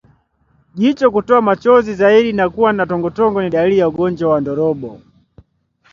Jicho 0.75 1.11
kutoa 1.11 1.41
machozi 1.41 1.93
zaidi 1.95 2.33
na 2.33 2.49
kuwa 2.49 2.73
na 2.73 2.85
tongotongo 2.85 3.41
ni 3.43 3.49
dalili 3.49 3.77
ya 3.77 3.87
ugonjwa 3.87 4.29
wa 4.31 4.41
ndorobo 4.41 5.01